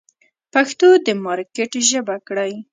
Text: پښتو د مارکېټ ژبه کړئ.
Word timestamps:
پښتو 0.53 0.87
د 1.05 1.07
مارکېټ 1.25 1.71
ژبه 1.89 2.15
کړئ. 2.27 2.53